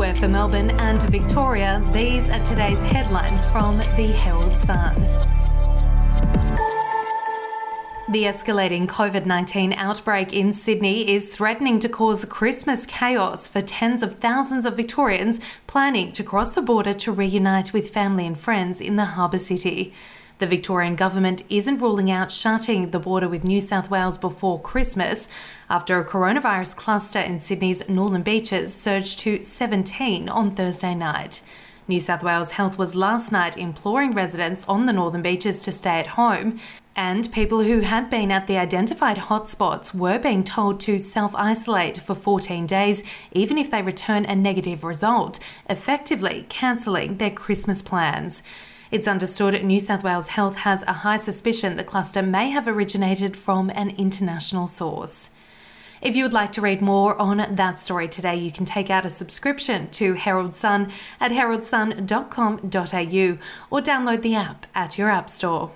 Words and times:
We're 0.00 0.14
for 0.14 0.28
Melbourne 0.28 0.70
and 0.70 1.02
Victoria. 1.10 1.86
These 1.92 2.30
are 2.30 2.42
today's 2.46 2.80
headlines 2.84 3.44
from 3.44 3.76
the 3.76 4.06
Herald 4.16 4.54
Sun. 4.54 4.94
The 8.10 8.24
escalating 8.24 8.86
COVID 8.86 9.26
19 9.26 9.74
outbreak 9.74 10.32
in 10.32 10.54
Sydney 10.54 11.06
is 11.06 11.36
threatening 11.36 11.78
to 11.80 11.88
cause 11.90 12.24
Christmas 12.24 12.86
chaos 12.86 13.46
for 13.46 13.60
tens 13.60 14.02
of 14.02 14.14
thousands 14.14 14.64
of 14.64 14.74
Victorians 14.74 15.38
planning 15.66 16.12
to 16.12 16.24
cross 16.24 16.54
the 16.54 16.62
border 16.62 16.94
to 16.94 17.12
reunite 17.12 17.74
with 17.74 17.90
family 17.90 18.26
and 18.26 18.40
friends 18.40 18.80
in 18.80 18.96
the 18.96 19.04
harbour 19.04 19.36
city. 19.36 19.92
The 20.40 20.46
Victorian 20.46 20.96
government 20.96 21.42
isn't 21.50 21.82
ruling 21.82 22.10
out 22.10 22.32
shutting 22.32 22.92
the 22.92 22.98
border 22.98 23.28
with 23.28 23.44
New 23.44 23.60
South 23.60 23.90
Wales 23.90 24.16
before 24.16 24.58
Christmas 24.58 25.28
after 25.68 25.98
a 25.98 26.04
coronavirus 26.04 26.76
cluster 26.76 27.18
in 27.18 27.40
Sydney's 27.40 27.86
northern 27.90 28.22
beaches 28.22 28.72
surged 28.72 29.18
to 29.18 29.42
17 29.42 30.30
on 30.30 30.54
Thursday 30.54 30.94
night. 30.94 31.42
New 31.86 32.00
South 32.00 32.22
Wales 32.22 32.52
Health 32.52 32.78
was 32.78 32.96
last 32.96 33.30
night 33.30 33.58
imploring 33.58 34.12
residents 34.12 34.66
on 34.66 34.86
the 34.86 34.94
northern 34.94 35.20
beaches 35.20 35.62
to 35.64 35.72
stay 35.72 36.00
at 36.00 36.06
home, 36.06 36.58
and 36.96 37.30
people 37.32 37.60
who 37.60 37.80
had 37.80 38.08
been 38.08 38.30
at 38.30 38.46
the 38.46 38.56
identified 38.56 39.18
hotspots 39.18 39.94
were 39.94 40.18
being 40.18 40.42
told 40.42 40.80
to 40.80 40.98
self 40.98 41.34
isolate 41.34 41.98
for 41.98 42.14
14 42.14 42.66
days, 42.66 43.02
even 43.32 43.58
if 43.58 43.70
they 43.70 43.82
return 43.82 44.24
a 44.24 44.34
negative 44.34 44.84
result, 44.84 45.38
effectively 45.68 46.46
cancelling 46.48 47.18
their 47.18 47.30
Christmas 47.30 47.82
plans. 47.82 48.42
It's 48.90 49.06
understood 49.06 49.64
New 49.64 49.78
South 49.78 50.02
Wales 50.02 50.28
Health 50.28 50.56
has 50.56 50.82
a 50.82 50.92
high 50.92 51.16
suspicion 51.16 51.76
the 51.76 51.84
cluster 51.84 52.22
may 52.22 52.50
have 52.50 52.66
originated 52.66 53.36
from 53.36 53.70
an 53.70 53.90
international 53.90 54.66
source. 54.66 55.30
If 56.02 56.16
you 56.16 56.24
would 56.24 56.32
like 56.32 56.50
to 56.52 56.60
read 56.60 56.82
more 56.82 57.16
on 57.20 57.54
that 57.54 57.78
story 57.78 58.08
today, 58.08 58.34
you 58.34 58.50
can 58.50 58.64
take 58.64 58.90
out 58.90 59.06
a 59.06 59.10
subscription 59.10 59.88
to 59.90 60.14
Herald 60.14 60.56
Sun 60.56 60.90
at 61.20 61.30
heraldsun.com.au 61.30 63.38
or 63.70 63.80
download 63.80 64.22
the 64.22 64.34
app 64.34 64.66
at 64.74 64.98
your 64.98 65.08
app 65.08 65.30
store. 65.30 65.70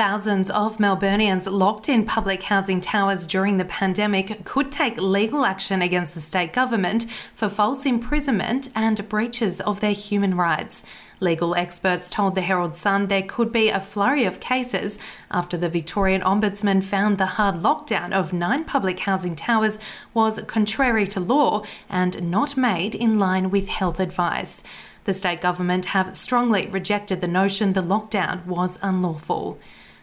Thousands 0.00 0.48
of 0.48 0.78
Melburnians 0.78 1.46
locked 1.46 1.86
in 1.86 2.06
public 2.06 2.44
housing 2.44 2.80
towers 2.80 3.26
during 3.26 3.58
the 3.58 3.66
pandemic 3.66 4.46
could 4.46 4.72
take 4.72 4.96
legal 4.96 5.44
action 5.44 5.82
against 5.82 6.14
the 6.14 6.22
state 6.22 6.54
government 6.54 7.04
for 7.34 7.50
false 7.50 7.84
imprisonment 7.84 8.70
and 8.74 9.06
breaches 9.10 9.60
of 9.60 9.80
their 9.80 9.92
human 9.92 10.38
rights. 10.38 10.82
Legal 11.20 11.54
experts 11.54 12.08
told 12.08 12.34
the 12.34 12.40
Herald 12.40 12.76
Sun 12.76 13.08
there 13.08 13.20
could 13.20 13.52
be 13.52 13.68
a 13.68 13.78
flurry 13.78 14.24
of 14.24 14.40
cases 14.40 14.98
after 15.30 15.58
the 15.58 15.68
Victorian 15.68 16.22
Ombudsman 16.22 16.82
found 16.82 17.18
the 17.18 17.36
hard 17.36 17.56
lockdown 17.56 18.10
of 18.10 18.32
nine 18.32 18.64
public 18.64 19.00
housing 19.00 19.36
towers 19.36 19.78
was 20.14 20.42
contrary 20.44 21.06
to 21.08 21.20
law 21.20 21.62
and 21.90 22.30
not 22.30 22.56
made 22.56 22.94
in 22.94 23.18
line 23.18 23.50
with 23.50 23.68
health 23.68 24.00
advice. 24.00 24.62
The 25.04 25.12
state 25.12 25.42
government 25.42 25.86
have 25.86 26.16
strongly 26.16 26.68
rejected 26.68 27.20
the 27.20 27.28
notion 27.28 27.74
the 27.74 27.82
lockdown 27.82 28.46
was 28.46 28.78
unlawful. 28.80 29.58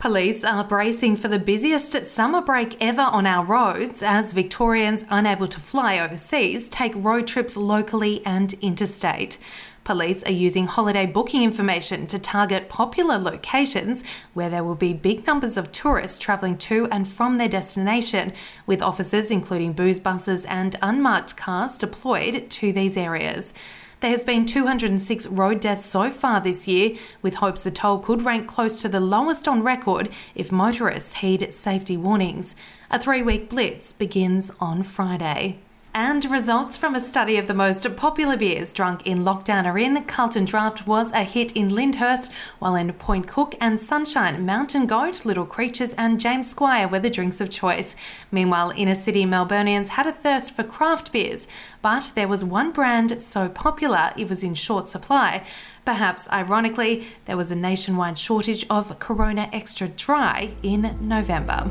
Police 0.00 0.44
are 0.44 0.64
bracing 0.64 1.16
for 1.16 1.28
the 1.28 1.38
busiest 1.38 2.06
summer 2.06 2.40
break 2.40 2.74
ever 2.80 3.02
on 3.02 3.26
our 3.26 3.44
roads 3.44 4.02
as 4.02 4.32
Victorians 4.32 5.04
unable 5.10 5.46
to 5.46 5.60
fly 5.60 5.98
overseas 5.98 6.70
take 6.70 6.94
road 6.96 7.26
trips 7.26 7.54
locally 7.54 8.24
and 8.24 8.54
interstate. 8.62 9.36
Police 9.84 10.22
are 10.24 10.32
using 10.32 10.66
holiday 10.66 11.04
booking 11.04 11.42
information 11.42 12.06
to 12.06 12.18
target 12.18 12.70
popular 12.70 13.18
locations 13.18 14.02
where 14.32 14.48
there 14.48 14.64
will 14.64 14.74
be 14.74 14.94
big 14.94 15.26
numbers 15.26 15.58
of 15.58 15.70
tourists 15.70 16.18
travelling 16.18 16.56
to 16.56 16.88
and 16.90 17.06
from 17.06 17.36
their 17.36 17.46
destination, 17.46 18.32
with 18.64 18.80
officers 18.80 19.30
including 19.30 19.74
booze 19.74 20.00
buses 20.00 20.46
and 20.46 20.76
unmarked 20.80 21.36
cars 21.36 21.76
deployed 21.76 22.48
to 22.48 22.72
these 22.72 22.96
areas. 22.96 23.52
There 24.00 24.10
has 24.10 24.24
been 24.24 24.46
206 24.46 25.26
road 25.26 25.60
deaths 25.60 25.84
so 25.84 26.10
far 26.10 26.40
this 26.40 26.66
year, 26.66 26.96
with 27.20 27.34
hopes 27.34 27.64
the 27.64 27.70
toll 27.70 27.98
could 27.98 28.24
rank 28.24 28.48
close 28.48 28.80
to 28.80 28.88
the 28.88 28.98
lowest 28.98 29.46
on 29.46 29.62
record 29.62 30.08
if 30.34 30.50
motorists 30.50 31.16
heed 31.16 31.52
safety 31.52 31.98
warnings. 31.98 32.56
A 32.90 32.98
three 32.98 33.22
week 33.22 33.50
blitz 33.50 33.92
begins 33.92 34.52
on 34.58 34.84
Friday. 34.84 35.58
And 35.92 36.24
results 36.26 36.76
from 36.76 36.94
a 36.94 37.00
study 37.00 37.36
of 37.36 37.48
the 37.48 37.54
most 37.54 37.96
popular 37.96 38.36
beers 38.36 38.72
drunk 38.72 39.04
in 39.08 39.24
lockdown 39.24 39.66
are 39.66 39.76
in. 39.76 40.04
Carlton 40.04 40.44
Draft 40.44 40.86
was 40.86 41.10
a 41.10 41.24
hit 41.24 41.56
in 41.56 41.70
Lyndhurst, 41.70 42.30
while 42.60 42.76
in 42.76 42.92
Point 42.92 43.26
Cook 43.26 43.56
and 43.60 43.78
Sunshine, 43.78 44.46
Mountain 44.46 44.86
Goat, 44.86 45.24
Little 45.24 45.44
Creatures, 45.44 45.92
and 45.94 46.20
James 46.20 46.48
Squire 46.48 46.86
were 46.86 47.00
the 47.00 47.10
drinks 47.10 47.40
of 47.40 47.50
choice. 47.50 47.96
Meanwhile, 48.30 48.72
inner 48.76 48.94
city 48.94 49.24
Melburnians 49.24 49.88
had 49.88 50.06
a 50.06 50.12
thirst 50.12 50.54
for 50.54 50.62
craft 50.62 51.10
beers, 51.10 51.48
but 51.82 52.12
there 52.14 52.28
was 52.28 52.44
one 52.44 52.70
brand 52.70 53.20
so 53.20 53.48
popular 53.48 54.12
it 54.16 54.28
was 54.28 54.44
in 54.44 54.54
short 54.54 54.88
supply. 54.88 55.44
Perhaps 55.84 56.28
ironically, 56.28 57.08
there 57.24 57.36
was 57.36 57.50
a 57.50 57.56
nationwide 57.56 58.18
shortage 58.18 58.64
of 58.70 58.96
Corona 59.00 59.50
Extra 59.52 59.88
Dry 59.88 60.52
in 60.62 60.96
November. 61.00 61.68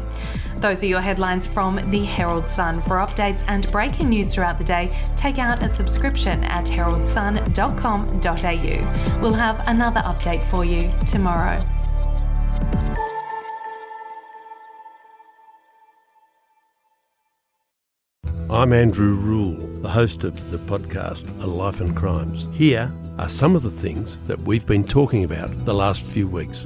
Those 0.59 0.83
are 0.83 0.87
your 0.87 0.99
headlines 0.99 1.47
from 1.47 1.79
the 1.89 2.03
Herald 2.03 2.45
Sun. 2.45 2.81
For 2.81 2.97
updates 2.97 3.45
and 3.47 3.71
breaking 3.71 4.09
news 4.09 4.33
throughout 4.33 4.57
the 4.57 4.65
day, 4.65 4.93
take 5.15 5.37
out 5.37 5.63
a 5.63 5.69
subscription 5.69 6.43
at 6.43 6.65
heraldsun.com.au. 6.65 9.21
We'll 9.21 9.33
have 9.33 9.63
another 9.67 10.01
update 10.01 10.43
for 10.49 10.65
you 10.65 10.91
tomorrow. 11.07 11.63
I'm 18.49 18.73
Andrew 18.73 19.13
Rule, 19.13 19.55
the 19.81 19.89
host 19.89 20.25
of 20.25 20.51
the 20.51 20.57
podcast 20.57 21.23
A 21.43 21.47
Life 21.47 21.79
and 21.79 21.95
Crimes. 21.95 22.49
Here 22.51 22.91
are 23.17 23.29
some 23.29 23.55
of 23.55 23.61
the 23.61 23.71
things 23.71 24.17
that 24.25 24.41
we've 24.41 24.65
been 24.65 24.83
talking 24.83 25.23
about 25.23 25.65
the 25.65 25.73
last 25.73 26.01
few 26.01 26.27
weeks. 26.27 26.65